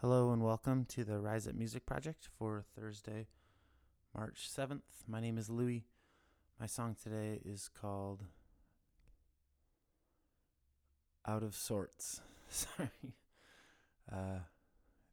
Hello 0.00 0.32
and 0.32 0.42
welcome 0.42 0.86
to 0.86 1.04
the 1.04 1.18
Rise 1.18 1.46
Up 1.46 1.54
Music 1.54 1.84
Project 1.84 2.26
for 2.38 2.64
Thursday, 2.74 3.26
March 4.16 4.48
7th. 4.50 4.80
My 5.06 5.20
name 5.20 5.36
is 5.36 5.50
Louie. 5.50 5.84
My 6.58 6.64
song 6.64 6.96
today 7.02 7.38
is 7.44 7.68
called 7.68 8.24
Out 11.28 11.42
of 11.42 11.54
Sorts. 11.54 12.22
Sorry. 12.48 12.88
Uh, 14.10 14.38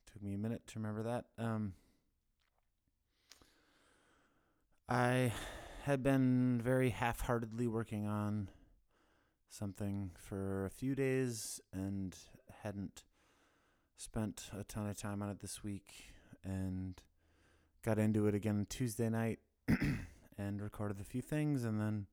took 0.09 0.23
me 0.23 0.33
a 0.33 0.37
minute 0.37 0.65
to 0.67 0.79
remember 0.79 1.03
that. 1.03 1.25
Um, 1.37 1.73
I 4.87 5.33
had 5.83 6.01
been 6.01 6.61
very 6.63 6.91
half 6.91 7.19
heartedly 7.19 7.67
working 7.67 8.07
on 8.07 8.47
something 9.49 10.11
for 10.17 10.65
a 10.65 10.69
few 10.69 10.95
days 10.95 11.59
and 11.73 12.15
hadn't 12.63 13.03
spent 13.97 14.49
a 14.57 14.63
ton 14.63 14.87
of 14.87 14.95
time 14.95 15.21
on 15.21 15.29
it 15.29 15.39
this 15.39 15.63
week 15.63 16.11
and 16.43 17.01
got 17.83 17.97
into 17.97 18.27
it 18.27 18.35
again 18.35 18.65
Tuesday 18.69 19.09
night 19.09 19.39
and 20.37 20.61
recorded 20.61 21.01
a 21.01 21.03
few 21.03 21.21
things 21.21 21.63
and 21.63 21.81
then 21.81 22.05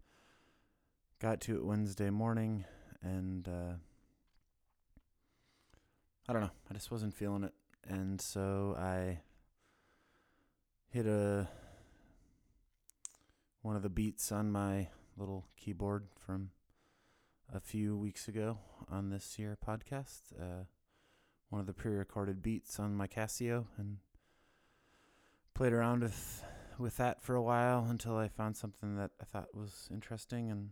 got 1.20 1.40
to 1.42 1.56
it 1.56 1.64
Wednesday 1.64 2.10
morning 2.10 2.64
and 3.02 3.46
uh, 3.46 3.74
I 6.26 6.32
don't 6.32 6.42
know, 6.42 6.50
I 6.70 6.74
just 6.74 6.90
wasn't 6.90 7.14
feeling 7.14 7.44
it 7.44 7.52
and 7.86 8.20
so 8.20 8.74
I 8.78 9.20
hit 10.88 11.06
a 11.06 11.48
one 13.60 13.76
of 13.76 13.82
the 13.82 13.90
beats 13.90 14.32
on 14.32 14.50
my 14.50 14.88
little 15.16 15.46
keyboard 15.56 16.06
from 16.18 16.50
a 17.52 17.60
few 17.60 17.96
weeks 17.96 18.26
ago 18.26 18.58
on 18.90 19.10
this 19.10 19.38
year 19.38 19.56
podcast. 19.66 20.32
Uh, 20.38 20.64
one 21.54 21.60
of 21.60 21.66
the 21.68 21.72
pre-recorded 21.72 22.42
beats 22.42 22.80
on 22.80 22.96
my 22.96 23.06
Casio 23.06 23.66
and 23.78 23.98
played 25.54 25.72
around 25.72 26.02
with 26.02 26.42
with 26.80 26.96
that 26.96 27.22
for 27.22 27.36
a 27.36 27.42
while 27.42 27.86
until 27.88 28.16
I 28.16 28.26
found 28.26 28.56
something 28.56 28.96
that 28.96 29.12
I 29.20 29.24
thought 29.24 29.54
was 29.54 29.88
interesting 29.92 30.50
and 30.50 30.70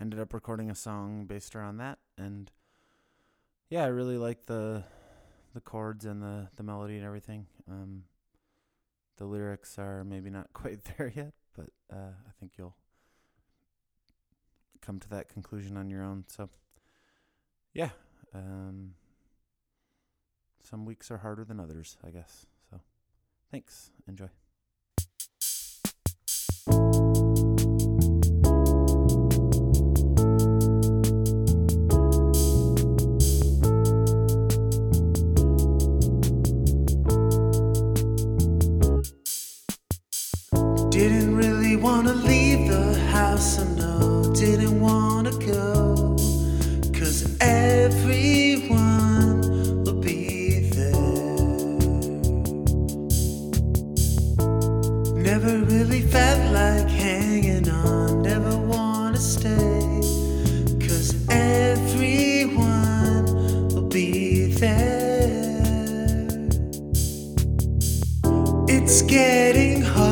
ended 0.00 0.18
up 0.18 0.32
recording 0.32 0.70
a 0.70 0.74
song 0.74 1.26
based 1.26 1.54
around 1.54 1.76
that 1.76 1.98
and 2.16 2.50
yeah, 3.68 3.84
I 3.84 3.88
really 3.88 4.16
like 4.16 4.46
the 4.46 4.84
the 5.52 5.60
chords 5.60 6.06
and 6.06 6.22
the 6.22 6.48
the 6.56 6.62
melody 6.62 6.96
and 6.96 7.04
everything. 7.04 7.46
Um, 7.70 8.04
the 9.18 9.26
lyrics 9.26 9.78
are 9.78 10.02
maybe 10.02 10.30
not 10.30 10.50
quite 10.54 10.82
there 10.96 11.12
yet, 11.14 11.34
but 11.54 11.68
uh, 11.92 12.14
I 12.26 12.32
think 12.40 12.52
you'll 12.56 12.76
come 14.80 14.98
to 14.98 15.10
that 15.10 15.28
conclusion 15.28 15.76
on 15.76 15.90
your 15.90 16.02
own. 16.02 16.24
So, 16.26 16.48
yeah, 17.74 17.90
um, 18.34 18.94
some 20.62 20.84
weeks 20.84 21.10
are 21.10 21.18
harder 21.18 21.44
than 21.44 21.60
others, 21.60 21.96
I 22.04 22.10
guess. 22.10 22.46
So, 22.70 22.80
thanks. 23.50 23.90
Enjoy. 24.08 24.28
Didn't 40.90 41.34
really 41.36 41.76
wanna 41.76 42.14
leave 42.14 42.68
the 42.68 42.94
house, 43.10 43.58
Never 55.36 55.58
really 55.64 56.02
felt 56.02 56.52
like 56.52 56.88
hanging 56.88 57.68
on, 57.68 58.22
never 58.22 58.56
wanna 58.56 59.16
stay. 59.18 60.00
Cause 60.78 61.12
everyone 61.28 63.24
will 63.74 63.88
be 63.88 64.52
there. 64.52 65.58
It's 68.68 69.02
getting 69.02 69.82
harder 69.82 70.03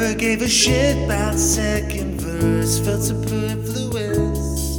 never 0.00 0.14
gave 0.14 0.40
a 0.40 0.48
shit 0.48 0.96
about 1.04 1.34
second 1.34 2.18
verse, 2.18 2.78
felt 2.78 3.02
superfluous. 3.02 4.78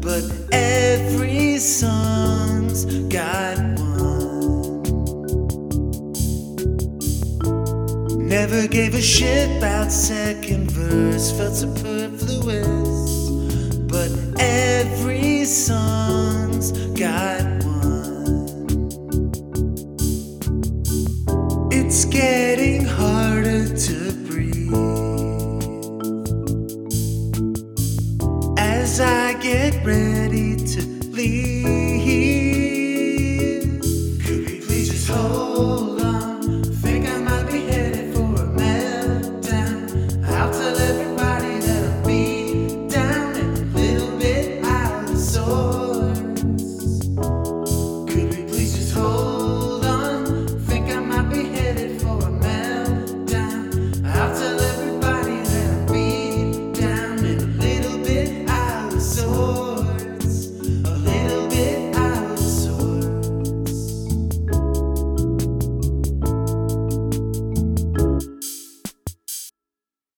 But 0.00 0.24
every 0.52 1.58
song's 1.58 2.84
got 3.06 3.58
one. 3.78 4.82
Never 8.26 8.66
gave 8.66 8.94
a 8.94 9.00
shit 9.00 9.56
about 9.58 9.92
second 9.92 10.72
verse, 10.72 11.30
felt 11.30 11.54
superfluous. 11.54 13.30
But 13.86 14.10
every 14.40 15.44
song's 15.44 16.72
got 16.98 17.44
one. 17.62 18.88
It's 21.70 22.04
getting 22.06 22.84
harder 22.84 23.68
to 23.76 24.05
get 29.46 29.74
rid 29.84 30.25